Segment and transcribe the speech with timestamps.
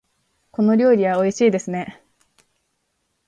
[0.49, 2.03] この料理はおいしいですね。